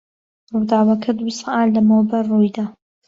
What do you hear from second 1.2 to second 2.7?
سەعات لەمەوبەر ڕووی دا.